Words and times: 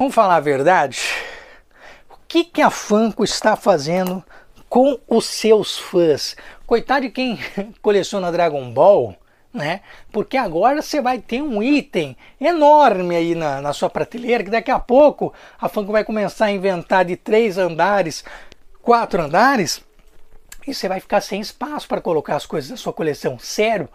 Vamos 0.00 0.14
falar 0.14 0.36
a 0.36 0.40
verdade? 0.40 1.00
O 2.08 2.18
que, 2.28 2.44
que 2.44 2.62
a 2.62 2.70
Funko 2.70 3.24
está 3.24 3.56
fazendo 3.56 4.22
com 4.68 4.96
os 5.08 5.26
seus 5.26 5.76
fãs? 5.76 6.36
Coitado 6.64 7.00
de 7.00 7.10
quem 7.10 7.36
coleciona 7.82 8.30
Dragon 8.30 8.70
Ball, 8.70 9.16
né? 9.52 9.80
Porque 10.12 10.36
agora 10.36 10.82
você 10.82 11.02
vai 11.02 11.18
ter 11.18 11.42
um 11.42 11.60
item 11.60 12.16
enorme 12.40 13.16
aí 13.16 13.34
na, 13.34 13.60
na 13.60 13.72
sua 13.72 13.90
prateleira, 13.90 14.44
que 14.44 14.50
daqui 14.50 14.70
a 14.70 14.78
pouco 14.78 15.34
a 15.60 15.68
Funko 15.68 15.90
vai 15.90 16.04
começar 16.04 16.44
a 16.44 16.52
inventar 16.52 17.04
de 17.04 17.16
três 17.16 17.58
andares, 17.58 18.24
quatro 18.80 19.20
andares, 19.20 19.84
e 20.64 20.72
você 20.72 20.86
vai 20.86 21.00
ficar 21.00 21.20
sem 21.20 21.40
espaço 21.40 21.88
para 21.88 22.00
colocar 22.00 22.36
as 22.36 22.46
coisas 22.46 22.70
da 22.70 22.76
sua 22.76 22.92
coleção. 22.92 23.36
Sério? 23.36 23.88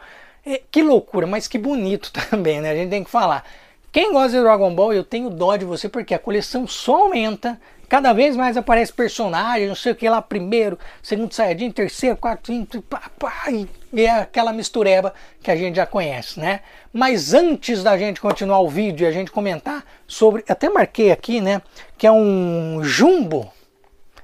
É, 0.45 0.61
que 0.69 0.83
loucura, 0.83 1.25
mas 1.25 1.47
que 1.47 1.57
bonito 1.57 2.11
também, 2.29 2.59
né? 2.59 2.71
A 2.71 2.75
gente 2.75 2.89
tem 2.89 3.05
que 3.05 3.09
falar. 3.09 3.45
Quem 3.93 4.11
gosta 4.11 4.35
de 4.35 4.43
Dragon 4.43 4.73
Ball, 4.73 4.91
eu 4.91 5.03
tenho 5.03 5.29
dó 5.29 5.55
de 5.55 5.65
você 5.65 5.87
porque 5.87 6.15
a 6.15 6.19
coleção 6.19 6.65
só 6.65 7.03
aumenta. 7.03 7.61
Cada 7.87 8.11
vez 8.11 8.35
mais 8.35 8.57
aparece 8.57 8.91
personagem, 8.91 9.67
não 9.67 9.75
sei 9.75 9.91
o 9.91 9.95
que 9.95 10.09
lá, 10.09 10.19
primeiro, 10.19 10.79
segundo 11.03 11.31
Saiyajin, 11.31 11.69
terceiro, 11.69 12.17
quarto, 12.17 12.51
quinto, 12.51 12.81
pá, 12.81 13.03
e 13.51 13.69
é 14.01 14.09
aquela 14.09 14.51
mistureba 14.51 15.13
que 15.43 15.51
a 15.51 15.55
gente 15.55 15.75
já 15.75 15.85
conhece, 15.85 16.39
né? 16.39 16.61
Mas 16.91 17.35
antes 17.35 17.83
da 17.83 17.95
gente 17.95 18.19
continuar 18.19 18.61
o 18.61 18.67
vídeo 18.67 19.05
e 19.05 19.07
a 19.07 19.11
gente 19.11 19.29
comentar 19.29 19.85
sobre, 20.07 20.43
até 20.49 20.69
marquei 20.69 21.11
aqui, 21.11 21.39
né, 21.39 21.61
que 21.95 22.07
é 22.07 22.11
um 22.11 22.79
jumbo, 22.81 23.53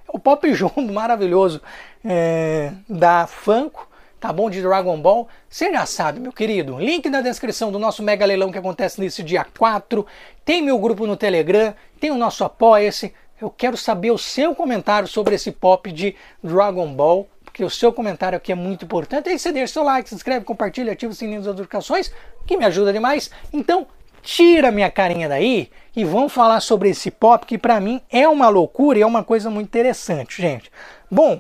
o 0.08 0.18
pop 0.18 0.52
jumbo 0.52 0.82
maravilhoso 0.92 1.62
é, 2.04 2.72
da 2.90 3.28
Funko, 3.28 3.88
tá 4.20 4.34
bom? 4.34 4.50
De 4.50 4.62
Dragon 4.62 5.00
Ball. 5.00 5.28
Você 5.50 5.72
já 5.72 5.86
sabe, 5.86 6.20
meu 6.20 6.32
querido. 6.32 6.78
Link 6.78 7.10
na 7.10 7.22
descrição 7.22 7.72
do 7.72 7.80
nosso 7.80 8.04
mega 8.04 8.26
leilão 8.26 8.52
que 8.52 8.58
acontece 8.58 9.00
nesse 9.00 9.24
dia 9.24 9.46
4. 9.58 10.06
Tem 10.44 10.62
meu 10.62 10.78
grupo 10.78 11.08
no 11.08 11.16
Telegram, 11.16 11.74
tem 12.00 12.12
o 12.12 12.18
nosso 12.18 12.44
Apoia-se. 12.44 13.14
Eu 13.42 13.50
quero 13.50 13.78
saber 13.78 14.12
o 14.12 14.18
seu 14.18 14.54
comentário 14.54 15.08
sobre 15.08 15.36
esse 15.36 15.52
pop 15.52 15.92
de 15.92 16.16
Dragon 16.44 16.94
Ball, 16.94 17.26
porque 17.46 17.64
o 17.64 17.70
seu 17.70 17.94
comentário 17.94 18.36
aqui 18.36 18.52
é 18.52 18.56
muito 18.56 18.84
importante. 18.84 19.30
Aí 19.30 19.40
você 19.40 19.52
deixa 19.52 19.74
seu 19.74 19.84
like, 19.84 20.10
se 20.10 20.16
inscreve, 20.16 20.44
compartilha, 20.44 20.92
ativa 20.92 21.12
o 21.12 21.16
sininho 21.16 21.40
das 21.40 21.48
notificações, 21.48 22.12
que 22.46 22.58
me 22.58 22.66
ajuda 22.66 22.92
demais. 22.92 23.32
Então, 23.54 23.88
tira 24.22 24.72
minha 24.72 24.92
carinha 24.92 25.30
daí 25.30 25.70
e 25.96 26.04
vamos 26.04 26.34
falar 26.34 26.60
sobre 26.60 26.90
esse 26.90 27.10
pop 27.10 27.46
que 27.46 27.58
para 27.58 27.80
mim 27.80 28.02
é 28.12 28.28
uma 28.28 28.50
loucura 28.50 29.00
e 29.00 29.02
é 29.02 29.06
uma 29.06 29.24
coisa 29.24 29.50
muito 29.50 29.68
interessante, 29.68 30.42
gente. 30.42 30.70
Bom, 31.10 31.40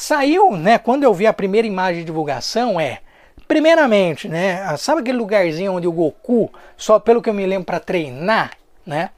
Saiu, 0.00 0.56
né, 0.56 0.78
quando 0.78 1.04
eu 1.04 1.12
vi 1.12 1.26
a 1.26 1.32
primeira 1.32 1.68
imagem 1.68 2.00
de 2.00 2.06
divulgação, 2.06 2.80
é, 2.80 3.00
primeiramente, 3.46 4.30
né, 4.30 4.74
sabe 4.78 5.02
aquele 5.02 5.18
lugarzinho 5.18 5.74
onde 5.74 5.86
o 5.86 5.92
Goku, 5.92 6.50
só 6.74 6.98
pelo 6.98 7.20
que 7.20 7.28
eu 7.28 7.34
me 7.34 7.44
lembro, 7.44 7.66
para 7.66 7.78
treinar, 7.78 8.52
né? 8.86 9.10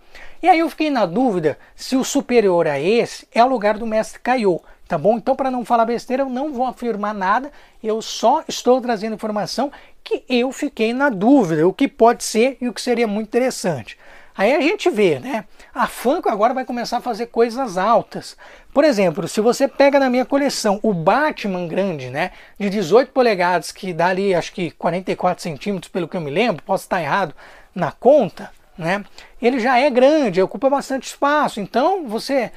E 0.43 0.49
aí 0.49 0.59
eu 0.59 0.69
fiquei 0.69 0.91
na 0.91 1.07
dúvida 1.07 1.57
se 1.77 1.95
o 1.95 2.03
superior 2.03 2.67
a 2.67 2.81
esse 2.81 3.29
é 3.33 3.45
o 3.45 3.49
lugar 3.49 3.79
do 3.79 3.87
mestre 3.87 4.19
Kaiô, 4.19 4.61
tá 4.89 4.99
bom? 4.99 5.17
Então, 5.17 5.37
para 5.37 5.53
não 5.53 5.65
falar 5.65 5.85
besteira, 5.85 6.25
eu 6.25 6.29
não 6.29 6.53
vou 6.53 6.67
afirmar 6.67 7.15
nada, 7.15 7.53
eu 7.81 8.03
só 8.03 8.43
estou 8.49 8.81
trazendo 8.81 9.15
informação 9.15 9.71
que 10.03 10.25
eu 10.29 10.51
fiquei 10.51 10.93
na 10.93 11.09
dúvida, 11.09 11.65
o 11.65 11.73
que 11.73 11.87
pode 11.87 12.25
ser 12.25 12.57
e 12.61 12.69
o 12.69 12.73
que 12.73 12.83
seria 12.83 13.07
muito 13.07 13.29
interessante. 13.29 13.97
Aí 14.37 14.55
a 14.55 14.61
gente 14.61 14.89
vê, 14.91 15.19
né? 15.19 15.45
A 15.75 15.87
Funko 15.87 16.29
agora 16.29 16.55
vai 16.55 16.65
começar 16.65 16.99
a 16.99 17.01
fazer 17.03 17.27
coisas 17.27 17.77
altas. 17.77 18.37
Por 18.73 18.85
exemplo, 18.85 19.29
se 19.29 19.41
você 19.41 19.69
pega 19.69 19.99
na 19.99 20.09
minha 20.09 20.25
coleção 20.25 20.81
o 20.83 20.95
Batman 20.95 21.67
grande, 21.67 22.09
né? 22.11 22.31
De 22.59 22.71
18 22.71 23.13
polegadas, 23.13 23.71
que 23.71 23.93
dá 23.93 24.09
ali 24.09 24.35
acho 24.35 24.53
que 24.53 24.71
44 24.71 25.43
centímetros, 25.43 25.91
pelo 25.91 26.09
que 26.09 26.17
eu 26.17 26.21
me 26.21 26.31
lembro, 26.31 26.63
posso 26.63 26.85
estar 26.85 27.03
errado 27.03 27.35
na 27.75 27.93
conta, 27.93 28.51
né? 28.77 29.05
Ele 29.41 29.61
já 29.61 29.79
é 29.79 29.91
grande, 29.91 30.41
ocupa 30.41 30.71
bastante 30.71 31.07
espaço. 31.07 31.61
Então 31.61 32.07
você, 32.07 32.51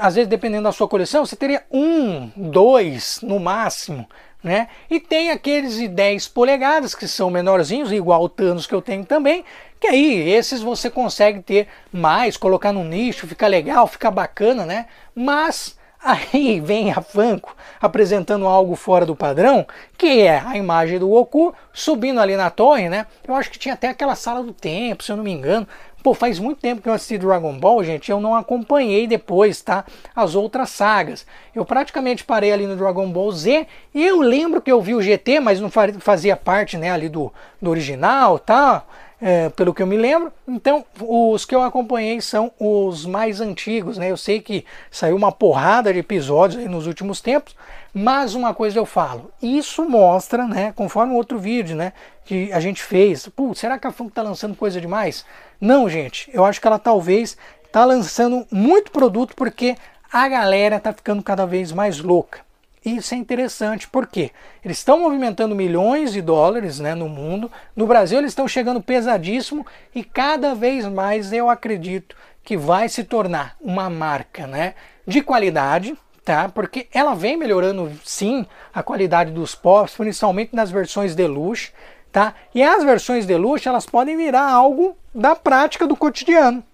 às 0.00 0.14
vezes, 0.14 0.28
dependendo 0.28 0.64
da 0.64 0.72
sua 0.72 0.88
coleção, 0.88 1.24
você 1.24 1.36
teria 1.36 1.62
um, 1.70 2.30
dois 2.36 3.20
no 3.22 3.38
máximo. 3.38 4.08
Né? 4.42 4.68
E 4.88 4.98
tem 4.98 5.30
aqueles 5.30 5.74
de 5.74 5.86
10 5.86 6.28
polegadas 6.28 6.94
que 6.94 7.06
são 7.06 7.28
menorzinhos, 7.30 7.92
igual 7.92 8.22
o 8.22 8.28
Thanos 8.28 8.66
que 8.66 8.74
eu 8.74 8.80
tenho 8.80 9.04
também, 9.04 9.44
que 9.78 9.86
aí 9.86 10.30
esses 10.30 10.62
você 10.62 10.88
consegue 10.88 11.42
ter 11.42 11.68
mais, 11.92 12.36
colocar 12.36 12.72
no 12.72 12.82
nicho, 12.82 13.26
fica 13.26 13.46
legal, 13.46 13.86
fica 13.86 14.10
bacana, 14.10 14.64
né? 14.64 14.86
Mas 15.14 15.76
aí 16.02 16.60
vem 16.60 16.92
a 16.92 17.00
Funko 17.00 17.54
apresentando 17.80 18.46
algo 18.46 18.74
fora 18.76 19.06
do 19.06 19.16
padrão, 19.16 19.66
que 19.96 20.20
é 20.20 20.38
a 20.38 20.56
imagem 20.56 20.98
do 20.98 21.08
Goku 21.08 21.54
subindo 21.72 22.20
ali 22.20 22.36
na 22.36 22.50
torre, 22.50 22.88
né? 22.88 23.06
Eu 23.26 23.34
acho 23.34 23.50
que 23.50 23.58
tinha 23.58 23.74
até 23.74 23.88
aquela 23.88 24.14
sala 24.14 24.42
do 24.42 24.52
tempo, 24.52 25.02
se 25.02 25.12
eu 25.12 25.16
não 25.16 25.24
me 25.24 25.32
engano, 25.32 25.66
Pô, 26.02 26.14
faz 26.14 26.38
muito 26.38 26.60
tempo 26.60 26.80
que 26.80 26.88
eu 26.88 26.94
assisti 26.94 27.18
Dragon 27.18 27.58
Ball, 27.58 27.84
gente, 27.84 28.10
eu 28.10 28.20
não 28.20 28.34
acompanhei 28.34 29.06
depois, 29.06 29.60
tá? 29.60 29.84
As 30.16 30.34
outras 30.34 30.70
sagas. 30.70 31.26
Eu 31.54 31.62
praticamente 31.62 32.24
parei 32.24 32.52
ali 32.52 32.66
no 32.66 32.74
Dragon 32.74 33.10
Ball 33.10 33.30
Z 33.32 33.66
eu 33.94 34.20
lembro 34.20 34.62
que 34.62 34.72
eu 34.72 34.80
vi 34.80 34.94
o 34.94 35.02
GT, 35.02 35.40
mas 35.40 35.60
não 35.60 35.70
fazia 35.98 36.36
parte, 36.36 36.78
né, 36.78 36.90
ali 36.90 37.08
do, 37.08 37.32
do 37.60 37.70
original, 37.70 38.38
tá? 38.38 38.82
É, 39.22 39.50
pelo 39.50 39.74
que 39.74 39.82
eu 39.82 39.86
me 39.86 39.98
lembro. 39.98 40.32
Então, 40.48 40.82
os 40.98 41.44
que 41.44 41.54
eu 41.54 41.62
acompanhei 41.62 42.22
são 42.22 42.50
os 42.58 43.04
mais 43.04 43.40
antigos, 43.40 43.98
né? 43.98 44.10
Eu 44.10 44.16
sei 44.16 44.40
que 44.40 44.64
saiu 44.90 45.14
uma 45.14 45.30
porrada 45.30 45.92
de 45.92 45.98
episódios 45.98 46.64
nos 46.64 46.86
últimos 46.86 47.20
tempos, 47.20 47.54
mas 47.92 48.34
uma 48.34 48.54
coisa 48.54 48.78
eu 48.78 48.86
falo, 48.86 49.30
isso 49.42 49.84
mostra, 49.88 50.46
né, 50.46 50.72
conforme 50.72 51.14
outro 51.14 51.38
vídeo, 51.38 51.76
né, 51.76 51.92
que 52.24 52.52
a 52.52 52.60
gente 52.60 52.82
fez, 52.82 53.28
Pô, 53.28 53.52
será 53.54 53.78
que 53.78 53.86
a 53.86 53.90
Funko 53.90 54.12
tá 54.12 54.22
lançando 54.22 54.54
coisa 54.54 54.80
demais? 54.80 55.24
Não, 55.60 55.88
gente, 55.88 56.30
eu 56.32 56.44
acho 56.44 56.60
que 56.60 56.66
ela 56.66 56.78
talvez 56.78 57.36
tá 57.72 57.84
lançando 57.84 58.46
muito 58.50 58.90
produto 58.90 59.34
porque 59.34 59.76
a 60.12 60.28
galera 60.28 60.80
tá 60.80 60.92
ficando 60.92 61.22
cada 61.22 61.44
vez 61.44 61.72
mais 61.72 62.00
louca. 62.00 62.40
Isso 62.84 63.14
é 63.14 63.18
interessante, 63.18 63.86
porque 63.88 64.30
eles 64.64 64.78
estão 64.78 65.00
movimentando 65.00 65.54
milhões 65.54 66.12
de 66.12 66.22
dólares 66.22 66.80
né, 66.80 66.94
no 66.94 67.08
mundo. 67.08 67.50
No 67.76 67.86
Brasil, 67.86 68.18
eles 68.18 68.30
estão 68.30 68.48
chegando 68.48 68.80
pesadíssimo 68.80 69.66
e 69.94 70.02
cada 70.02 70.54
vez 70.54 70.86
mais 70.86 71.30
eu 71.30 71.50
acredito 71.50 72.16
que 72.42 72.56
vai 72.56 72.88
se 72.88 73.04
tornar 73.04 73.54
uma 73.60 73.90
marca 73.90 74.46
né, 74.46 74.74
de 75.06 75.20
qualidade, 75.20 75.94
tá? 76.24 76.48
Porque 76.48 76.88
ela 76.92 77.14
vem 77.14 77.36
melhorando 77.36 77.92
sim 78.02 78.46
a 78.72 78.82
qualidade 78.82 79.30
dos 79.30 79.54
pops, 79.54 79.94
principalmente 79.94 80.56
nas 80.56 80.70
versões 80.70 81.14
deluxe, 81.14 81.72
tá? 82.10 82.34
E 82.54 82.62
as 82.62 82.82
versões 82.82 83.26
deluxe 83.26 83.68
elas 83.68 83.84
podem 83.84 84.16
virar 84.16 84.50
algo 84.50 84.96
da 85.14 85.36
prática 85.36 85.86
do 85.86 85.96
cotidiano. 85.96 86.64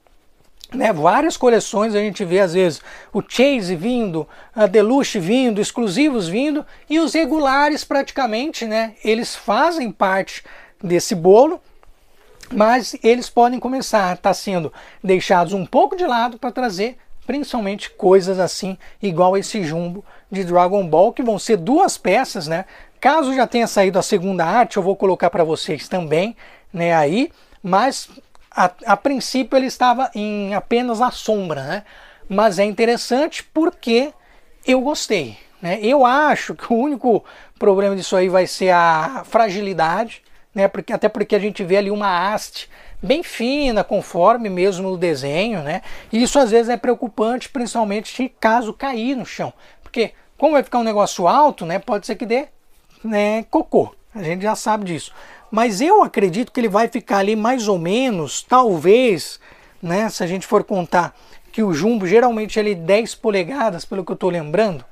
Né, 0.75 0.93
várias 0.93 1.37
coleções 1.37 1.94
a 1.94 2.00
gente 2.00 2.25
vê 2.25 2.41
às 2.41 2.53
vezes 2.53 2.81
o 3.12 3.22
Chase 3.22 3.77
vindo, 3.77 4.28
a 4.54 4.66
Deluxe 4.66 5.19
vindo, 5.21 5.60
exclusivos 5.60 6.27
vindo 6.27 6.66
e 6.91 6.99
os 6.99 7.15
regulares 7.15 7.84
praticamente, 7.84 8.66
né, 8.66 8.94
eles 9.04 9.37
fazem 9.37 9.93
parte 9.93 10.43
desse 10.82 11.15
bolo, 11.15 11.60
mas 12.53 12.97
eles 13.00 13.31
podem 13.31 13.60
começar 13.60 14.10
a 14.10 14.15
estar 14.15 14.31
tá 14.31 14.34
sendo 14.34 14.72
deixados 15.03 15.53
um 15.53 15.65
pouco 15.65 15.97
de 15.97 16.04
lado 16.04 16.37
para 16.37 16.50
trazer 16.50 16.98
principalmente 17.27 17.91
coisas 17.91 18.38
assim, 18.38 18.78
igual 19.03 19.37
esse 19.37 19.62
jumbo 19.65 20.04
de 20.31 20.44
Dragon 20.44 20.87
Ball, 20.87 21.12
que 21.12 21.22
vão 21.22 21.38
ser 21.38 21.56
duas 21.56 21.98
peças, 21.98 22.47
né? 22.47 22.65
Caso 23.00 23.34
já 23.34 23.47
tenha 23.47 23.66
saído 23.66 23.98
a 23.98 24.03
segunda 24.03 24.44
arte, 24.44 24.77
eu 24.77 24.83
vou 24.83 24.97
colocar 24.97 25.28
para 25.28 25.44
vocês 25.44 25.88
também, 25.88 26.37
né, 26.72 26.94
aí, 26.94 27.31
mas 27.62 28.09
a, 28.56 28.70
a, 28.86 28.96
princípio 28.96 29.56
ele 29.56 29.66
estava 29.66 30.10
em 30.14 30.54
apenas 30.54 31.02
a 31.02 31.10
sombra, 31.10 31.62
né? 31.62 31.84
Mas 32.28 32.58
é 32.58 32.64
interessante 32.64 33.44
porque 33.44 34.12
eu 34.66 34.80
gostei, 34.80 35.36
né? 35.60 35.78
Eu 35.82 36.06
acho 36.06 36.54
que 36.54 36.72
o 36.72 36.76
único 36.76 37.22
problema 37.58 37.94
disso 37.94 38.16
aí 38.16 38.28
vai 38.30 38.46
ser 38.46 38.70
a 38.70 39.22
fragilidade, 39.26 40.22
né? 40.54 40.66
Porque, 40.68 40.92
até 40.92 41.08
porque 41.08 41.36
a 41.36 41.38
gente 41.38 41.62
vê 41.62 41.76
ali 41.76 41.90
uma 41.90 42.32
haste 42.32 42.70
bem 43.02 43.22
fina, 43.22 43.84
conforme 43.84 44.48
mesmo 44.48 44.88
o 44.88 44.96
desenho, 44.96 45.62
né? 45.62 45.82
E 46.10 46.22
isso 46.22 46.38
às 46.38 46.50
vezes 46.50 46.70
é 46.70 46.78
preocupante, 46.78 47.50
principalmente 47.50 48.34
caso 48.41 48.72
cair 48.72 49.14
no 49.14 49.26
chão, 49.26 49.52
porque 49.82 50.12
como 50.38 50.52
vai 50.52 50.62
ficar 50.62 50.78
um 50.78 50.84
negócio 50.84 51.28
alto, 51.28 51.66
né? 51.66 51.78
Pode 51.78 52.06
ser 52.06 52.16
que 52.16 52.24
dê 52.24 52.48
né, 53.04 53.44
cocô. 53.44 53.94
A 54.14 54.22
gente 54.22 54.42
já 54.42 54.54
sabe 54.56 54.86
disso. 54.86 55.12
Mas 55.51 55.81
eu 55.81 56.03
acredito 56.03 56.53
que 56.53 56.60
ele 56.60 56.69
vai 56.69 56.89
ficar 56.89 57.19
ali 57.19 57.37
mais 57.37 57.69
ou 57.69 57.78
menos, 57.78 58.43
talvez, 58.43 59.41
né? 59.83 60.09
Se 60.09 60.22
a 60.22 60.27
gente 60.27 60.47
for 60.47 60.65
contar 60.65 61.15
que 61.53 61.63
o 61.63 61.72
jumbo 61.72 62.07
geralmente 62.07 62.59
ele 62.59 62.72
é 62.72 62.75
10 62.75 63.15
polegadas, 63.15 63.84
pelo 63.84 64.04
que 64.04 64.13
eu 64.13 64.15
estou 64.15 64.31
lembrando, 64.31 64.84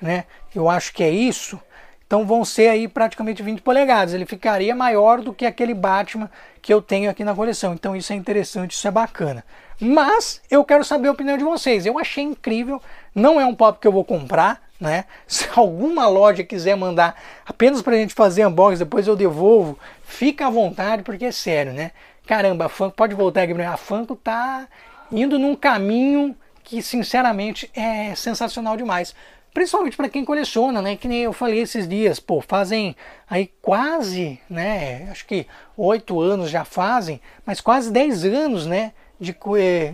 né? 0.00 0.24
Eu 0.54 0.68
acho 0.68 0.92
que 0.92 1.04
é 1.04 1.10
isso. 1.10 1.60
Então 2.08 2.24
vão 2.24 2.42
ser 2.42 2.68
aí 2.68 2.88
praticamente 2.88 3.42
20 3.42 3.60
polegadas. 3.60 4.14
Ele 4.14 4.24
ficaria 4.24 4.74
maior 4.74 5.20
do 5.20 5.34
que 5.34 5.44
aquele 5.44 5.74
Batman 5.74 6.30
que 6.62 6.72
eu 6.72 6.80
tenho 6.80 7.10
aqui 7.10 7.22
na 7.22 7.34
coleção. 7.34 7.74
Então 7.74 7.94
isso 7.94 8.12
é 8.14 8.16
interessante, 8.16 8.72
isso 8.72 8.88
é 8.88 8.90
bacana. 8.90 9.44
Mas 9.78 10.40
eu 10.50 10.64
quero 10.64 10.82
saber 10.82 11.08
a 11.08 11.12
opinião 11.12 11.36
de 11.36 11.44
vocês. 11.44 11.84
Eu 11.84 11.98
achei 11.98 12.24
incrível. 12.24 12.80
Não 13.14 13.38
é 13.38 13.44
um 13.44 13.54
pop 13.54 13.78
que 13.78 13.86
eu 13.86 13.92
vou 13.92 14.04
comprar, 14.04 14.62
né? 14.80 15.04
Se 15.26 15.48
alguma 15.54 16.06
loja 16.08 16.44
quiser 16.44 16.76
mandar 16.76 17.20
apenas 17.46 17.82
para 17.82 17.94
a 17.94 17.98
gente 17.98 18.14
fazer 18.14 18.46
unboxing, 18.46 18.78
depois 18.78 19.06
eu 19.06 19.16
devolvo, 19.16 19.78
fica 20.04 20.46
à 20.46 20.50
vontade, 20.50 21.02
porque 21.02 21.26
é 21.26 21.32
sério, 21.32 21.72
né? 21.72 21.92
Caramba, 22.26 22.66
a 22.66 22.68
Funko, 22.68 22.94
pode 22.94 23.14
voltar 23.14 23.42
aqui, 23.42 23.60
a 23.62 23.76
Funko 23.76 24.14
tá 24.14 24.68
indo 25.10 25.38
num 25.38 25.56
caminho 25.56 26.36
que 26.62 26.82
sinceramente 26.82 27.70
é 27.74 28.14
sensacional 28.14 28.76
demais. 28.76 29.14
Principalmente 29.54 29.96
para 29.96 30.10
quem 30.10 30.24
coleciona, 30.24 30.82
né? 30.82 30.94
Que 30.94 31.08
nem 31.08 31.22
eu 31.22 31.32
falei 31.32 31.60
esses 31.60 31.88
dias, 31.88 32.20
pô, 32.20 32.42
fazem 32.42 32.94
aí 33.28 33.50
quase, 33.62 34.38
né? 34.48 35.08
Acho 35.10 35.26
que 35.26 35.46
oito 35.76 36.20
anos 36.20 36.50
já 36.50 36.64
fazem, 36.64 37.20
mas 37.46 37.60
quase 37.60 37.90
dez 37.90 38.24
anos, 38.24 38.66
né? 38.66 38.92
De, 39.20 39.34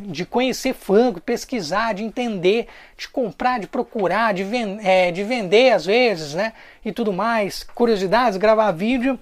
de 0.06 0.26
conhecer 0.26 0.74
Funko, 0.74 1.18
pesquisar, 1.18 1.94
de 1.94 2.04
entender, 2.04 2.66
de 2.96 3.08
comprar, 3.08 3.58
de 3.58 3.66
procurar, 3.66 4.34
de, 4.34 4.44
ven 4.44 4.78
é, 4.82 5.10
de 5.10 5.24
vender 5.24 5.72
às 5.72 5.86
vezes, 5.86 6.34
né? 6.34 6.52
E 6.84 6.92
tudo 6.92 7.12
mais, 7.12 7.62
curiosidades, 7.62 8.36
gravar 8.36 8.70
vídeo. 8.72 9.18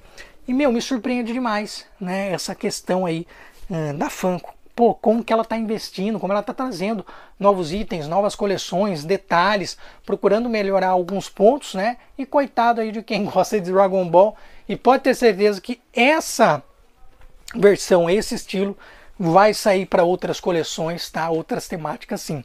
E, 0.47 0.53
meu, 0.53 0.73
me 0.73 0.83
surpreende 0.83 1.33
demais, 1.33 1.87
né? 2.01 2.33
Essa 2.33 2.53
questão 2.53 3.07
aí 3.07 3.27
uh, 3.71 3.95
da 3.97 4.11
Funko 4.11 4.53
pô, 4.75 4.95
como 4.95 5.23
que 5.23 5.33
ela 5.33 5.43
está 5.43 5.57
investindo, 5.57 6.19
como 6.19 6.33
ela 6.33 6.41
está 6.41 6.53
trazendo 6.53 7.05
novos 7.39 7.73
itens, 7.73 8.09
novas 8.09 8.35
coleções, 8.35 9.05
detalhes, 9.05 9.77
procurando 10.05 10.49
melhorar 10.49 10.89
alguns 10.89 11.29
pontos, 11.29 11.75
né? 11.75 11.99
E 12.17 12.25
coitado 12.25 12.81
aí 12.81 12.91
de 12.91 13.03
quem 13.03 13.25
gosta 13.31 13.61
de 13.61 13.71
Dragon 13.71 14.09
Ball 14.09 14.37
e 14.69 14.77
pode 14.77 15.03
ter 15.03 15.15
certeza 15.15 15.61
que 15.61 15.81
essa 15.93 16.63
versão, 17.55 18.09
esse 18.09 18.35
estilo, 18.35 18.77
vai 19.31 19.55
sair 19.55 19.87
para 19.87 20.05
outras 20.05 20.41
coleções, 20.41 21.11
tá? 21.11 21.31
Outras 21.31 21.69
temáticas 21.69 22.21
sim. 22.21 22.43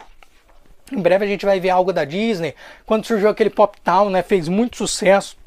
Em 0.91 1.01
breve 1.01 1.25
a 1.25 1.27
gente 1.27 1.45
vai 1.45 1.59
ver 1.59 1.69
algo 1.69 1.91
da 1.91 2.05
Disney. 2.05 2.53
Quando 2.85 3.05
surgiu 3.05 3.29
aquele 3.29 3.49
Pop 3.49 3.79
Town, 3.81 4.09
né, 4.09 4.21
fez 4.21 4.47
muito 4.47 4.77
sucesso, 4.77 5.37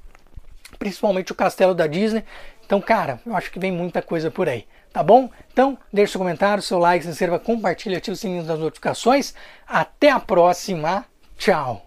principalmente 0.79 1.33
o 1.33 1.35
castelo 1.35 1.75
da 1.75 1.87
Disney. 1.87 2.25
Então, 2.67 2.81
cara, 2.81 3.21
eu 3.25 3.35
acho 3.35 3.51
que 3.51 3.59
vem 3.59 3.73
muita 3.73 4.03
coisa 4.03 4.31
por 4.31 4.49
aí 4.49 4.67
tá 4.93 5.03
bom? 5.03 5.31
Então, 5.53 5.79
deixe 5.93 6.13
seu 6.13 6.19
comentário, 6.19 6.63
seu 6.63 6.79
like, 6.79 7.05
se 7.05 7.11
inscreva, 7.11 7.39
compartilhe, 7.39 7.97
ative 7.97 8.15
o 8.15 8.17
sininho 8.17 8.43
das 8.43 8.59
notificações. 8.59 9.35
Até 9.67 10.11
a 10.11 10.21
próxima. 10.21 11.05
Tchau! 11.39 11.87